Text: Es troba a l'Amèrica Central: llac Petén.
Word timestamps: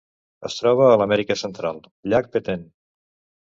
Es 0.47 0.53
troba 0.61 0.87
a 0.93 0.95
l'Amèrica 1.01 1.37
Central: 1.41 1.83
llac 2.15 2.33
Petén. 2.39 2.65